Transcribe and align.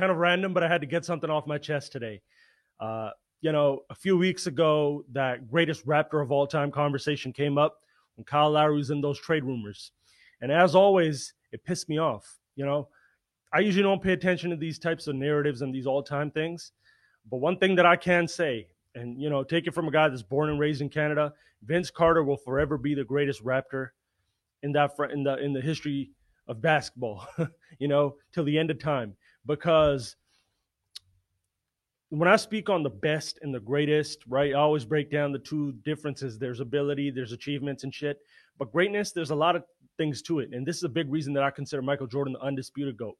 kind 0.00 0.10
of 0.10 0.18
random, 0.18 0.54
but 0.54 0.64
I 0.64 0.68
had 0.68 0.80
to 0.80 0.86
get 0.86 1.04
something 1.04 1.28
off 1.28 1.46
my 1.46 1.58
chest 1.58 1.92
today. 1.92 2.22
Uh, 2.80 3.10
you 3.42 3.52
know, 3.52 3.80
a 3.90 3.94
few 3.94 4.16
weeks 4.16 4.46
ago, 4.46 5.04
that 5.12 5.50
greatest 5.50 5.86
Raptor 5.86 6.22
of 6.22 6.32
all 6.32 6.46
time 6.46 6.70
conversation 6.70 7.32
came 7.32 7.58
up 7.58 7.76
when 8.16 8.24
Kyle 8.24 8.50
Lowry 8.50 8.76
was 8.76 8.90
in 8.90 9.02
those 9.02 9.20
trade 9.20 9.44
rumors. 9.44 9.92
And 10.40 10.50
as 10.50 10.74
always, 10.74 11.34
it 11.52 11.64
pissed 11.64 11.88
me 11.90 11.98
off. 11.98 12.38
You 12.56 12.64
know, 12.64 12.88
I 13.52 13.60
usually 13.60 13.82
don't 13.82 14.02
pay 14.02 14.14
attention 14.14 14.48
to 14.50 14.56
these 14.56 14.78
types 14.78 15.06
of 15.06 15.16
narratives 15.16 15.60
and 15.60 15.74
these 15.74 15.86
all 15.86 16.02
time 16.02 16.30
things. 16.30 16.72
But 17.30 17.38
one 17.38 17.58
thing 17.58 17.76
that 17.76 17.86
I 17.86 17.96
can 17.96 18.26
say, 18.26 18.68
and, 18.94 19.20
you 19.20 19.28
know, 19.28 19.44
take 19.44 19.66
it 19.66 19.74
from 19.74 19.86
a 19.86 19.90
guy 19.90 20.08
that's 20.08 20.22
born 20.22 20.48
and 20.48 20.58
raised 20.58 20.80
in 20.80 20.88
Canada, 20.88 21.34
Vince 21.62 21.90
Carter 21.90 22.24
will 22.24 22.38
forever 22.38 22.78
be 22.78 22.94
the 22.94 23.04
greatest 23.04 23.44
Raptor 23.44 23.88
in 24.62 24.72
that 24.72 24.96
front 24.96 25.12
in 25.12 25.24
the 25.24 25.36
in 25.36 25.52
the 25.52 25.60
history 25.60 26.10
of 26.48 26.62
basketball, 26.62 27.26
you 27.78 27.88
know, 27.88 28.16
till 28.32 28.44
the 28.44 28.58
end 28.58 28.70
of 28.70 28.78
time. 28.78 29.14
Because 29.46 30.16
when 32.10 32.28
I 32.28 32.36
speak 32.36 32.68
on 32.68 32.82
the 32.82 32.90
best 32.90 33.38
and 33.42 33.54
the 33.54 33.60
greatest, 33.60 34.18
right, 34.28 34.52
I 34.52 34.58
always 34.58 34.84
break 34.84 35.10
down 35.10 35.32
the 35.32 35.38
two 35.38 35.72
differences. 35.84 36.38
There's 36.38 36.60
ability, 36.60 37.10
there's 37.10 37.32
achievements 37.32 37.84
and 37.84 37.94
shit. 37.94 38.18
But 38.58 38.72
greatness, 38.72 39.12
there's 39.12 39.30
a 39.30 39.34
lot 39.36 39.56
of 39.56 39.62
things 39.96 40.20
to 40.22 40.40
it. 40.40 40.50
And 40.52 40.66
this 40.66 40.76
is 40.76 40.84
a 40.84 40.88
big 40.88 41.10
reason 41.10 41.32
that 41.34 41.42
I 41.42 41.50
consider 41.50 41.82
Michael 41.82 42.06
Jordan 42.06 42.32
the 42.32 42.40
undisputed 42.40 42.96
GOAT. 42.96 43.16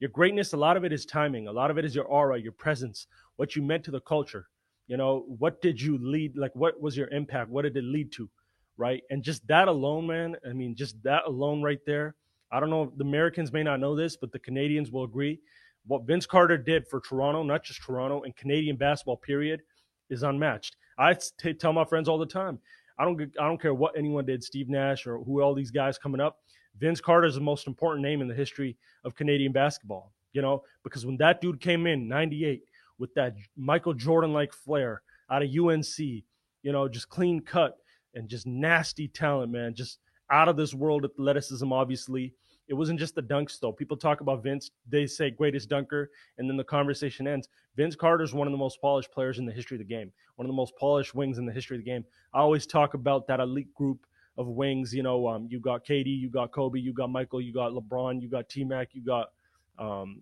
Your 0.00 0.10
greatness, 0.10 0.52
a 0.52 0.56
lot 0.56 0.76
of 0.76 0.84
it 0.84 0.92
is 0.92 1.06
timing. 1.06 1.48
A 1.48 1.52
lot 1.52 1.70
of 1.70 1.78
it 1.78 1.84
is 1.84 1.94
your 1.94 2.04
aura, 2.04 2.40
your 2.40 2.52
presence, 2.52 3.06
what 3.36 3.56
you 3.56 3.62
meant 3.62 3.84
to 3.84 3.90
the 3.90 4.00
culture. 4.00 4.48
You 4.86 4.96
know, 4.96 5.24
what 5.26 5.60
did 5.60 5.80
you 5.80 5.98
lead? 5.98 6.36
Like, 6.36 6.54
what 6.54 6.80
was 6.80 6.96
your 6.96 7.08
impact? 7.08 7.50
What 7.50 7.62
did 7.62 7.76
it 7.76 7.84
lead 7.84 8.10
to? 8.12 8.28
Right. 8.76 9.02
And 9.10 9.22
just 9.22 9.46
that 9.48 9.68
alone, 9.68 10.06
man, 10.06 10.36
I 10.48 10.52
mean, 10.52 10.74
just 10.74 11.02
that 11.02 11.24
alone 11.26 11.62
right 11.62 11.80
there. 11.84 12.14
I 12.50 12.60
don't 12.60 12.70
know, 12.70 12.92
the 12.96 13.04
Americans 13.04 13.52
may 13.52 13.62
not 13.62 13.80
know 13.80 13.94
this, 13.94 14.16
but 14.16 14.32
the 14.32 14.38
Canadians 14.38 14.90
will 14.90 15.04
agree. 15.04 15.40
What 15.86 16.06
Vince 16.06 16.26
Carter 16.26 16.58
did 16.58 16.86
for 16.86 17.00
Toronto, 17.00 17.42
not 17.42 17.64
just 17.64 17.82
Toronto, 17.82 18.22
and 18.22 18.34
Canadian 18.36 18.76
basketball, 18.76 19.16
period, 19.16 19.62
is 20.10 20.22
unmatched. 20.22 20.76
I 20.98 21.14
t- 21.14 21.54
tell 21.54 21.72
my 21.72 21.84
friends 21.84 22.08
all 22.08 22.18
the 22.18 22.26
time, 22.26 22.58
I 22.98 23.04
don't, 23.04 23.20
I 23.38 23.46
don't 23.46 23.60
care 23.60 23.74
what 23.74 23.96
anyone 23.96 24.26
did, 24.26 24.42
Steve 24.42 24.68
Nash 24.68 25.06
or 25.06 25.18
who 25.18 25.40
all 25.40 25.54
these 25.54 25.70
guys 25.70 25.98
coming 25.98 26.20
up. 26.20 26.38
Vince 26.78 27.00
Carter 27.00 27.26
is 27.26 27.34
the 27.34 27.40
most 27.40 27.66
important 27.66 28.02
name 28.02 28.20
in 28.20 28.28
the 28.28 28.34
history 28.34 28.76
of 29.04 29.14
Canadian 29.14 29.52
basketball, 29.52 30.12
you 30.32 30.42
know, 30.42 30.62
because 30.84 31.04
when 31.04 31.16
that 31.18 31.40
dude 31.40 31.60
came 31.60 31.86
in 31.86 32.08
98 32.08 32.62
with 32.98 33.14
that 33.14 33.34
Michael 33.56 33.94
Jordan 33.94 34.32
like 34.32 34.52
flair 34.52 35.02
out 35.30 35.42
of 35.42 35.48
UNC, 35.48 35.98
you 35.98 36.72
know, 36.72 36.88
just 36.88 37.08
clean 37.08 37.40
cut 37.40 37.76
and 38.14 38.28
just 38.28 38.46
nasty 38.46 39.08
talent, 39.08 39.52
man, 39.52 39.74
just 39.74 39.98
out 40.30 40.48
of 40.48 40.56
this 40.56 40.74
world 40.74 41.04
athleticism, 41.04 41.72
obviously. 41.72 42.34
It 42.68 42.74
wasn't 42.74 42.98
just 42.98 43.14
the 43.14 43.22
dunks, 43.22 43.58
though. 43.58 43.72
People 43.72 43.96
talk 43.96 44.20
about 44.20 44.42
Vince, 44.42 44.70
they 44.88 45.06
say 45.06 45.30
greatest 45.30 45.70
dunker, 45.70 46.10
and 46.36 46.48
then 46.48 46.56
the 46.58 46.64
conversation 46.64 47.26
ends. 47.26 47.48
Vince 47.76 47.96
Carter 47.96 48.24
is 48.24 48.34
one 48.34 48.46
of 48.46 48.52
the 48.52 48.58
most 48.58 48.80
polished 48.82 49.10
players 49.10 49.38
in 49.38 49.46
the 49.46 49.52
history 49.52 49.76
of 49.76 49.78
the 49.78 49.84
game, 49.84 50.12
one 50.36 50.44
of 50.44 50.50
the 50.50 50.56
most 50.56 50.76
polished 50.76 51.14
wings 51.14 51.38
in 51.38 51.46
the 51.46 51.52
history 51.52 51.78
of 51.78 51.84
the 51.84 51.90
game. 51.90 52.04
I 52.34 52.40
always 52.40 52.66
talk 52.66 52.92
about 52.92 53.26
that 53.28 53.40
elite 53.40 53.72
group 53.74 54.06
of 54.36 54.48
wings. 54.48 54.94
You 54.94 55.02
know, 55.02 55.26
um, 55.28 55.46
you 55.50 55.60
got 55.60 55.84
KD, 55.84 56.06
you 56.06 56.28
got 56.28 56.52
Kobe, 56.52 56.78
you 56.78 56.92
got 56.92 57.10
Michael, 57.10 57.40
you 57.40 57.54
got 57.54 57.72
LeBron, 57.72 58.20
you 58.20 58.28
got 58.28 58.48
T 58.50 58.64
Mac, 58.64 58.88
you 58.92 59.02
got 59.02 59.30
um, 59.78 60.20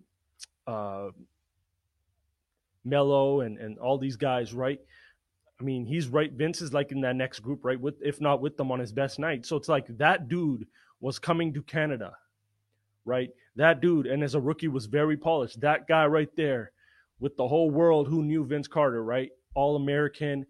uh, 0.65 1.09
Melo, 2.85 3.41
and 3.41 3.57
and 3.57 3.77
all 3.77 3.97
these 3.97 4.15
guys, 4.15 4.53
right? 4.53 4.79
I 5.59 5.63
mean, 5.63 5.85
he's 5.85 6.07
right. 6.07 6.31
Vince 6.31 6.61
is 6.61 6.73
like 6.73 6.91
in 6.91 7.01
that 7.01 7.15
next 7.15 7.39
group, 7.39 7.65
right? 7.65 7.79
With 7.79 7.95
if 8.01 8.21
not 8.21 8.41
with 8.41 8.57
them 8.57 8.71
on 8.71 8.79
his 8.79 8.91
best 8.91 9.19
night. 9.19 9.45
So 9.45 9.55
it's 9.55 9.69
like 9.69 9.85
that 9.97 10.27
dude 10.27 10.67
was 10.99 11.19
coming 11.19 11.53
to 11.53 11.63
Canada, 11.63 12.13
right? 13.05 13.29
That 13.55 13.81
dude, 13.81 14.05
and 14.05 14.23
as 14.23 14.35
a 14.35 14.41
rookie, 14.41 14.67
was 14.67 14.85
very 14.85 15.17
polished. 15.17 15.61
That 15.61 15.87
guy 15.87 16.05
right 16.05 16.29
there, 16.35 16.71
with 17.19 17.35
the 17.37 17.47
whole 17.47 17.71
world 17.71 18.07
who 18.07 18.23
knew 18.23 18.45
Vince 18.45 18.67
Carter, 18.67 19.03
right? 19.03 19.31
All 19.55 19.75
American, 19.75 20.45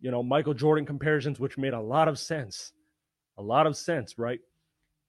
you 0.00 0.10
know, 0.10 0.22
Michael 0.22 0.54
Jordan 0.54 0.84
comparisons, 0.84 1.38
which 1.38 1.56
made 1.56 1.74
a 1.74 1.80
lot 1.80 2.08
of 2.08 2.18
sense 2.18 2.72
a 3.40 3.42
lot 3.42 3.66
of 3.66 3.76
sense, 3.76 4.18
right? 4.18 4.38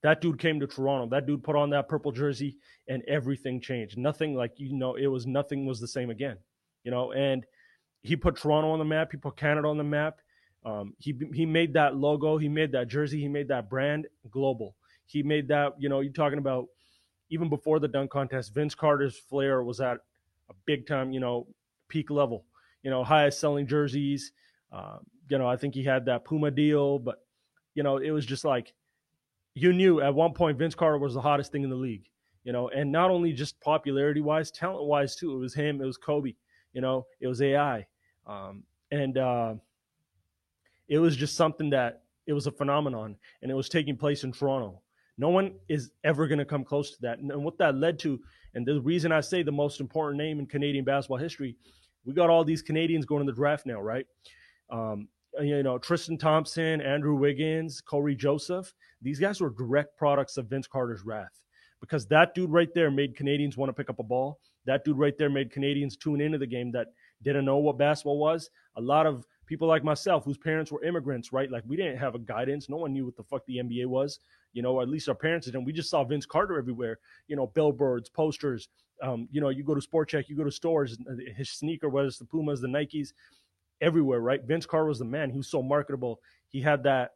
That 0.03 0.22
dude 0.22 0.40
came 0.40 0.59
to 0.62 0.68
Toronto. 0.68 1.08
That 1.13 1.28
dude 1.28 1.44
put 1.44 1.56
on 1.56 1.69
that 1.72 1.88
purple 1.88 2.12
jersey 2.12 2.58
and 2.88 3.03
everything 3.08 3.62
changed. 3.62 3.97
Nothing 3.97 4.35
like, 4.35 4.53
you 4.56 4.73
know, 4.73 4.96
it 4.96 5.08
was 5.08 5.28
nothing 5.28 5.66
was 5.66 5.79
the 5.79 5.88
same 5.88 6.09
again, 6.09 6.38
you 6.84 6.91
know, 6.91 7.12
and 7.12 7.46
he 8.01 8.16
put 8.16 8.38
Toronto 8.38 8.72
on 8.72 8.79
the 8.79 8.85
map. 8.85 9.09
He 9.12 9.17
put 9.17 9.38
Canada 9.38 9.67
on 9.67 9.78
the 9.78 9.84
map. 9.84 10.19
Um, 10.66 10.94
he, 11.00 11.19
he 11.34 11.45
made 11.45 11.73
that 11.73 11.95
logo. 11.95 12.38
He 12.38 12.50
made 12.50 12.72
that 12.73 12.88
jersey. 12.88 13.19
He 13.19 13.28
made 13.28 13.47
that 13.47 13.69
brand 13.69 14.07
global. 14.29 14.75
He 15.06 15.23
made 15.23 15.47
that, 15.50 15.73
you 15.79 15.89
know, 15.89 16.00
you're 16.00 16.13
talking 16.13 16.38
about 16.38 16.67
even 17.29 17.50
before 17.50 17.79
the 17.79 17.88
dunk 17.88 18.11
contest, 18.11 18.53
Vince 18.53 18.75
Carter's 18.75 19.17
flair 19.17 19.63
was 19.63 19.81
at 19.81 19.97
a 20.50 20.53
big 20.66 20.85
time, 20.85 21.11
you 21.11 21.19
know, 21.19 21.47
peak 21.88 22.11
level, 22.11 22.45
you 22.84 22.91
know, 22.91 23.03
highest 23.03 23.40
selling 23.40 23.66
jerseys. 23.66 24.34
Uh, 24.72 24.97
you 25.29 25.38
know, 25.38 25.47
I 25.47 25.56
think 25.56 25.73
he 25.73 25.84
had 25.84 26.06
that 26.06 26.25
Puma 26.25 26.51
deal, 26.51 27.00
but 27.00 27.23
you 27.73 27.84
know, 27.84 27.97
it 27.97 28.11
was 28.11 28.25
just 28.25 28.44
like 28.44 28.73
you 29.53 29.73
knew 29.73 30.01
at 30.01 30.13
one 30.13 30.34
point 30.34 30.57
Vince 30.57 30.75
Carter 30.75 30.97
was 30.97 31.13
the 31.13 31.22
hottest 31.22 31.51
thing 31.51 31.63
in 31.63 31.69
the 31.69 31.75
league, 31.75 32.06
you 32.44 32.51
know, 32.51 32.69
and 32.69 32.91
not 32.91 33.11
only 33.11 33.31
just 33.34 33.59
popularity 33.61 34.22
wise, 34.22 34.51
talent 34.51 34.85
wise 34.85 35.16
too. 35.16 35.34
It 35.34 35.40
was 35.40 35.53
him, 35.53 35.81
it 35.81 35.85
was 35.85 35.97
Kobe, 35.97 36.34
you 36.73 36.81
know, 36.81 37.06
it 37.19 37.28
was 37.28 37.41
AI. 37.41 37.85
Um, 38.28 38.64
and 38.92 39.18
uh, 39.18 39.56
it 40.88 41.00
was 41.00 41.16
just 41.16 41.36
something 41.36 41.70
that 41.72 42.04
it 42.28 42.34
was 42.34 42.48
a 42.48 42.52
phenomenon 42.52 43.16
and 43.42 43.52
it 43.52 43.56
was 43.56 43.70
taking 43.70 43.98
place 43.98 44.24
in 44.24 44.32
Toronto. 44.32 44.82
No 45.18 45.30
one 45.30 45.54
is 45.70 45.92
ever 46.04 46.28
going 46.28 46.40
to 46.40 46.46
come 46.46 46.64
close 46.64 46.92
to 46.92 47.02
that. 47.02 47.20
And 47.20 47.44
what 47.44 47.58
that 47.58 47.76
led 47.76 48.00
to, 48.00 48.20
and 48.54 48.66
the 48.66 48.82
reason 48.82 49.12
I 49.12 49.22
say 49.22 49.44
the 49.44 49.52
most 49.52 49.80
important 49.80 50.18
name 50.18 50.40
in 50.40 50.46
Canadian 50.46 50.84
basketball 50.84 51.18
history, 51.18 51.56
we 52.06 52.14
got 52.14 52.30
all 52.30 52.44
these 52.44 52.62
Canadians 52.62 53.06
going 53.06 53.26
to 53.26 53.32
the 53.32 53.36
draft 53.36 53.66
now, 53.66 53.80
right? 53.82 54.06
Um, 54.70 55.08
you 55.40 55.64
know, 55.64 55.78
Tristan 55.78 56.18
Thompson, 56.18 56.82
Andrew 56.82 57.16
Wiggins, 57.16 57.82
Cory 57.82 58.16
Joseph, 58.16 58.74
these 59.02 59.20
guys 59.20 59.40
were 59.40 59.50
direct 59.50 59.98
products 59.98 60.38
of 60.38 60.48
Vince 60.48 60.68
Carter's 60.68 61.03
wrath 61.06 61.44
because 61.80 62.06
that 62.08 62.34
dude 62.36 62.52
right 62.52 62.74
there 62.74 62.92
made 62.92 63.16
Canadians 63.16 63.58
want 63.58 63.70
to 63.70 63.74
pick 63.74 63.90
up 63.90 64.00
a 64.00 64.03
ball. 64.03 64.40
That 64.66 64.84
dude 64.84 64.98
right 64.98 65.18
there 65.18 65.30
made 65.30 65.52
Canadians 65.52 65.98
tune 65.98 66.22
into 66.22 66.38
the 66.38 66.48
game 66.48 66.72
that 66.74 66.88
didn't 67.24 67.46
know 67.46 67.58
what 67.58 67.78
basketball 67.78 68.18
was. 68.18 68.50
A 68.76 68.82
lot 68.82 69.06
of 69.06 69.26
people 69.46 69.68
like 69.68 69.84
myself 69.84 70.24
whose 70.24 70.38
parents 70.38 70.72
were 70.72 70.84
immigrants, 70.84 71.34
right? 71.34 71.52
Like 71.52 71.64
we 71.68 71.76
didn't 71.76 71.98
have 71.98 72.16
a 72.16 72.20
guidance. 72.20 72.70
No 72.70 72.78
one 72.78 72.94
knew 72.94 73.06
what 73.06 73.16
the 73.16 73.24
fuck 73.24 73.46
the 73.46 73.58
NBA 73.58 73.86
was. 73.86 74.20
You 74.54 74.62
know, 74.62 74.82
at 74.82 74.90
least 74.90 75.09
our 75.09 75.16
parents 75.16 75.46
didn't. 75.46 75.66
We 75.66 75.74
just 75.74 75.90
saw 75.90 76.04
Vince 76.04 76.26
Carter 76.26 76.58
everywhere. 76.58 77.00
You 77.28 77.36
know, 77.36 77.48
billboards, 77.48 78.09
posters. 78.09 78.70
Um, 79.02 79.28
you 79.32 79.42
know, 79.42 79.50
you 79.50 79.64
go 79.64 79.74
to 79.74 79.82
Sport 79.82 80.12
Chek, 80.12 80.30
you 80.30 80.36
go 80.36 80.44
to 80.44 80.52
stores, 80.52 80.96
his 81.36 81.50
sneaker, 81.50 81.90
whether 81.90 82.08
it's 82.08 82.20
the 82.20 82.26
Pumas, 82.26 82.62
the 82.62 82.68
Nikes, 82.68 83.14
everywhere, 83.82 84.20
right? 84.20 84.44
Vince 84.44 84.66
Carter 84.66 84.86
was 84.88 85.00
the 85.00 85.06
man. 85.06 85.32
He 85.32 85.38
was 85.38 85.50
so 85.50 85.62
marketable. 85.62 86.20
He 86.48 86.62
had 86.62 86.84
that 86.84 87.12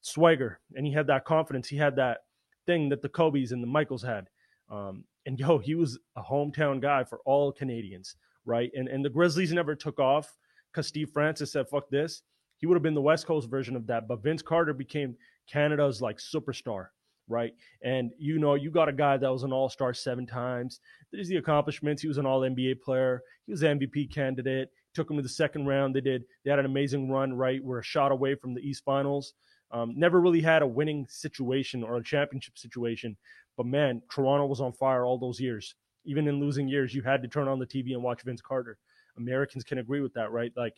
swagger 0.00 0.58
and 0.74 0.84
he 0.84 0.92
had 0.92 1.06
that 1.06 1.24
confidence. 1.24 1.68
He 1.68 1.76
had 1.76 1.96
that 1.96 2.18
thing 2.66 2.88
that 2.90 3.02
the 3.02 3.08
Kobe's 3.08 3.52
and 3.52 3.62
the 3.62 3.68
Michaels 3.68 4.02
had. 4.02 4.28
Um, 4.68 5.04
and 5.26 5.38
yo, 5.38 5.58
he 5.58 5.74
was 5.74 5.98
a 6.16 6.22
hometown 6.22 6.80
guy 6.80 7.04
for 7.04 7.20
all 7.24 7.52
Canadians, 7.52 8.16
right? 8.44 8.70
And 8.74 8.88
and 8.88 9.04
the 9.04 9.10
Grizzlies 9.10 9.52
never 9.52 9.74
took 9.74 9.98
off 9.98 10.36
because 10.70 10.86
Steve 10.86 11.10
Francis 11.10 11.52
said, 11.52 11.68
"Fuck 11.68 11.90
this." 11.90 12.22
He 12.58 12.66
would 12.66 12.74
have 12.74 12.82
been 12.82 12.94
the 12.94 13.00
West 13.00 13.26
Coast 13.26 13.50
version 13.50 13.74
of 13.74 13.86
that, 13.88 14.06
but 14.06 14.22
Vince 14.22 14.42
Carter 14.42 14.72
became 14.72 15.16
Canada's 15.50 16.00
like 16.00 16.18
superstar, 16.18 16.86
right? 17.28 17.54
And 17.82 18.12
you 18.18 18.38
know, 18.38 18.54
you 18.54 18.70
got 18.70 18.88
a 18.88 18.92
guy 18.92 19.16
that 19.16 19.32
was 19.32 19.42
an 19.42 19.52
All 19.52 19.68
Star 19.68 19.92
seven 19.92 20.26
times. 20.26 20.80
There's 21.12 21.28
the 21.28 21.36
accomplishments. 21.36 22.02
He 22.02 22.08
was 22.08 22.18
an 22.18 22.26
All 22.26 22.40
NBA 22.40 22.80
player. 22.80 23.22
He 23.46 23.52
was 23.52 23.62
an 23.62 23.78
MVP 23.78 24.14
candidate 24.14 24.70
took 24.94 25.08
them 25.08 25.16
to 25.16 25.22
the 25.22 25.28
second 25.28 25.66
round. 25.66 25.94
They 25.94 26.00
did. 26.00 26.24
They 26.44 26.50
had 26.50 26.58
an 26.58 26.66
amazing 26.66 27.10
run. 27.10 27.32
Right, 27.32 27.62
we're 27.62 27.80
a 27.80 27.84
shot 27.84 28.12
away 28.12 28.34
from 28.34 28.54
the 28.54 28.60
East 28.60 28.84
Finals. 28.84 29.34
Um, 29.70 29.94
never 29.96 30.20
really 30.20 30.42
had 30.42 30.62
a 30.62 30.66
winning 30.66 31.06
situation 31.08 31.82
or 31.82 31.96
a 31.96 32.04
championship 32.04 32.58
situation, 32.58 33.16
but 33.56 33.64
man, 33.64 34.02
Toronto 34.10 34.46
was 34.46 34.60
on 34.60 34.72
fire 34.74 35.04
all 35.04 35.18
those 35.18 35.40
years. 35.40 35.74
Even 36.04 36.28
in 36.28 36.40
losing 36.40 36.68
years, 36.68 36.94
you 36.94 37.02
had 37.02 37.22
to 37.22 37.28
turn 37.28 37.48
on 37.48 37.58
the 37.58 37.66
TV 37.66 37.92
and 37.92 38.02
watch 38.02 38.22
Vince 38.22 38.40
Carter. 38.40 38.78
Americans 39.16 39.64
can 39.64 39.78
agree 39.78 40.00
with 40.00 40.14
that, 40.14 40.30
right? 40.30 40.52
Like 40.56 40.74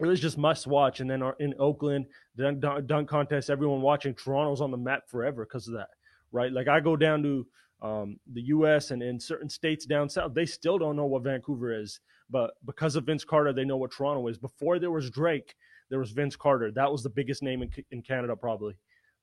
it 0.00 0.06
was 0.06 0.20
just 0.20 0.38
must 0.38 0.66
watch. 0.66 1.00
And 1.00 1.10
then 1.10 1.22
in 1.38 1.54
Oakland, 1.58 2.06
the 2.34 2.52
dunk, 2.52 2.86
dunk 2.86 3.08
contest, 3.08 3.50
everyone 3.50 3.82
watching 3.82 4.14
Toronto's 4.14 4.60
on 4.60 4.70
the 4.70 4.76
map 4.76 5.08
forever 5.08 5.44
because 5.44 5.68
of 5.68 5.74
that, 5.74 5.88
right? 6.32 6.52
Like 6.52 6.68
I 6.68 6.80
go 6.80 6.96
down 6.96 7.22
to 7.22 7.46
um, 7.82 8.18
the 8.32 8.42
U.S. 8.42 8.90
and 8.90 9.02
in 9.02 9.18
certain 9.20 9.48
states 9.48 9.86
down 9.86 10.08
south, 10.08 10.34
they 10.34 10.46
still 10.46 10.78
don't 10.78 10.96
know 10.96 11.06
what 11.06 11.24
Vancouver 11.24 11.78
is. 11.78 12.00
But 12.30 12.52
because 12.64 12.96
of 12.96 13.04
Vince 13.04 13.24
Carter, 13.24 13.52
they 13.52 13.64
know 13.64 13.76
what 13.76 13.92
Toronto 13.92 14.26
is. 14.28 14.38
Before 14.38 14.78
there 14.78 14.90
was 14.90 15.10
Drake, 15.10 15.54
there 15.90 15.98
was 15.98 16.12
Vince 16.12 16.36
Carter. 16.36 16.70
That 16.70 16.90
was 16.90 17.02
the 17.02 17.10
biggest 17.10 17.42
name 17.42 17.62
in, 17.62 17.70
in 17.90 18.02
Canada, 18.02 18.34
probably. 18.34 18.74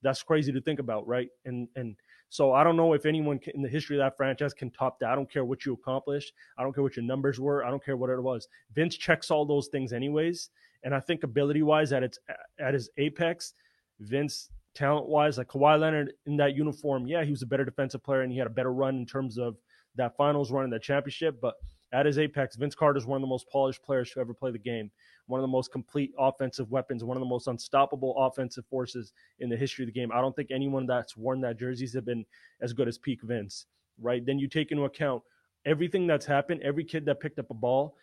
That's 0.02 0.24
crazy 0.24 0.52
to 0.52 0.62
think 0.62 0.80
about, 0.80 1.08
right? 1.08 1.30
And 1.46 1.68
and 1.76 1.96
so 2.30 2.54
I 2.54 2.64
don't 2.64 2.78
know 2.78 2.94
if 2.94 3.06
anyone 3.06 3.40
in 3.56 3.62
the 3.62 3.70
history 3.70 3.98
of 3.98 4.02
that 4.02 4.16
franchise 4.16 4.54
can 4.54 4.70
top 4.70 5.00
that. 5.00 5.10
I 5.10 5.16
don't 5.16 5.32
care 5.32 5.46
what 5.46 5.66
you 5.66 5.74
accomplished. 5.74 6.34
I 6.58 6.64
don't 6.64 6.74
care 6.74 6.84
what 6.84 6.96
your 6.96 7.06
numbers 7.06 7.40
were. 7.40 7.66
I 7.66 7.70
don't 7.70 7.84
care 7.84 7.98
what 7.98 8.10
it 8.12 8.22
was. 8.22 8.48
Vince 8.74 8.96
checks 8.96 9.32
all 9.32 9.46
those 9.46 9.68
things 9.68 9.94
anyways. 9.94 10.50
And 10.84 10.94
I 10.94 11.00
think 11.00 11.24
ability 11.24 11.64
wise, 11.64 11.92
at 11.92 12.04
its 12.04 12.20
at 12.60 12.74
his 12.74 12.90
apex, 12.98 13.54
Vince 14.00 14.50
talent 14.76 15.08
wise, 15.08 15.38
like 15.38 15.48
Kawhi 15.48 15.80
Leonard 15.80 16.14
in 16.26 16.38
that 16.38 16.56
uniform, 16.56 17.08
yeah, 17.08 17.24
he 17.24 17.32
was 17.32 17.42
a 17.42 17.48
better 17.48 17.66
defensive 17.66 18.04
player 18.04 18.22
and 18.22 18.32
he 18.32 18.38
had 18.38 18.48
a 18.48 18.52
better 18.52 18.72
run 18.72 18.96
in 18.96 19.06
terms 19.06 19.38
of 19.38 19.58
that 19.96 20.16
finals 20.16 20.52
run 20.52 20.64
and 20.64 20.74
that 20.74 20.84
championship. 20.84 21.40
But 21.42 21.56
at 21.92 22.06
his 22.06 22.20
apex, 22.20 22.56
Vince 22.56 22.76
Carter 22.76 22.98
is 22.98 23.06
one 23.06 23.18
of 23.18 23.22
the 23.22 23.28
most 23.28 23.50
polished 23.50 23.84
players 23.84 24.12
to 24.12 24.20
ever 24.20 24.34
play 24.34 24.52
the 24.52 24.60
game, 24.60 24.92
one 25.28 25.40
of 25.40 25.44
the 25.44 25.48
most 25.48 25.72
complete 25.72 26.12
offensive 26.20 26.70
weapons, 26.70 27.04
one 27.04 27.18
of 27.18 27.22
the 27.22 27.28
most 27.28 27.48
unstoppable 27.48 28.16
offensive 28.18 28.66
forces 28.70 29.14
in 29.40 29.50
the 29.50 29.58
history 29.58 29.84
of 29.84 29.88
the 29.88 30.00
game. 30.00 30.12
I 30.14 30.22
don't 30.22 30.36
think 30.36 30.50
anyone 30.52 30.86
that's 30.86 31.18
worn 31.18 31.42
that 31.42 31.58
jerseys 31.58 31.94
have 31.94 32.06
been 32.06 32.26
as 32.62 32.74
good 32.74 32.88
as 32.88 32.98
peak 32.98 33.22
Vince, 33.24 33.66
right? 34.00 34.24
Then 34.26 34.38
you 34.40 34.48
take 34.48 34.72
into 34.72 34.84
account 34.84 35.24
everything 35.66 36.08
that's 36.08 36.26
happened, 36.26 36.62
every 36.64 36.84
kid 36.84 37.06
that 37.06 37.20
picked 37.20 37.40
up 37.40 37.50
a 37.50 37.56
ball, 37.56 37.96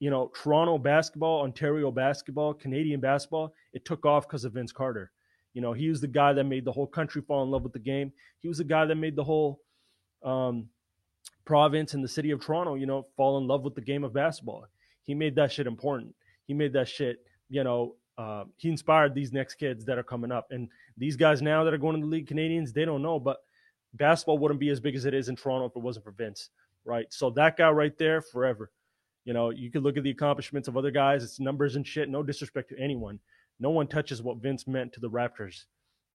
you 0.00 0.10
know, 0.10 0.30
Toronto 0.34 0.78
basketball, 0.78 1.42
Ontario 1.42 1.90
basketball, 1.90 2.54
Canadian 2.54 3.00
basketball, 3.00 3.52
it 3.72 3.84
took 3.84 4.04
off 4.04 4.26
because 4.26 4.44
of 4.44 4.52
Vince 4.52 4.72
Carter. 4.72 5.10
You 5.54 5.62
know, 5.62 5.72
he 5.72 5.88
was 5.88 6.00
the 6.00 6.06
guy 6.08 6.32
that 6.32 6.44
made 6.44 6.64
the 6.64 6.72
whole 6.72 6.86
country 6.86 7.22
fall 7.22 7.42
in 7.42 7.50
love 7.50 7.62
with 7.62 7.72
the 7.72 7.78
game. 7.78 8.12
He 8.40 8.48
was 8.48 8.58
the 8.58 8.64
guy 8.64 8.84
that 8.84 8.94
made 8.94 9.16
the 9.16 9.24
whole 9.24 9.60
um, 10.24 10.68
province 11.44 11.94
and 11.94 12.04
the 12.04 12.08
city 12.08 12.30
of 12.30 12.40
Toronto, 12.40 12.74
you 12.74 12.86
know, 12.86 13.06
fall 13.16 13.38
in 13.38 13.46
love 13.46 13.62
with 13.62 13.74
the 13.74 13.80
game 13.80 14.04
of 14.04 14.12
basketball. 14.12 14.66
He 15.02 15.14
made 15.14 15.34
that 15.36 15.50
shit 15.50 15.66
important. 15.66 16.14
He 16.46 16.54
made 16.54 16.72
that 16.74 16.88
shit, 16.88 17.24
you 17.48 17.64
know, 17.64 17.94
uh, 18.18 18.44
he 18.56 18.68
inspired 18.68 19.14
these 19.14 19.32
next 19.32 19.54
kids 19.54 19.84
that 19.84 19.96
are 19.96 20.02
coming 20.02 20.32
up. 20.32 20.48
And 20.50 20.68
these 20.96 21.16
guys 21.16 21.40
now 21.40 21.64
that 21.64 21.72
are 21.72 21.78
going 21.78 21.94
to 21.94 22.00
the 22.00 22.10
league, 22.10 22.26
Canadians, 22.26 22.72
they 22.72 22.84
don't 22.84 23.02
know, 23.02 23.18
but 23.18 23.38
basketball 23.94 24.38
wouldn't 24.38 24.60
be 24.60 24.70
as 24.70 24.80
big 24.80 24.96
as 24.96 25.04
it 25.04 25.14
is 25.14 25.28
in 25.28 25.36
Toronto 25.36 25.66
if 25.66 25.76
it 25.76 25.82
wasn't 25.82 26.04
for 26.04 26.10
Vince, 26.10 26.50
right? 26.84 27.06
So 27.10 27.30
that 27.30 27.56
guy 27.56 27.70
right 27.70 27.96
there, 27.96 28.20
forever. 28.20 28.70
You 29.24 29.34
know, 29.34 29.50
you 29.50 29.70
could 29.70 29.82
look 29.82 29.96
at 29.96 30.02
the 30.02 30.10
accomplishments 30.10 30.68
of 30.68 30.76
other 30.76 30.90
guys, 30.90 31.22
it's 31.22 31.38
numbers 31.38 31.76
and 31.76 31.86
shit. 31.86 32.08
No 32.08 32.22
disrespect 32.22 32.70
to 32.70 32.78
anyone. 32.78 33.20
No 33.60 33.70
one 33.70 33.86
touches 33.86 34.20
what 34.20 34.38
Vince 34.38 34.66
meant 34.66 34.92
to 34.94 35.00
the 35.00 35.10
Raptors 35.10 35.64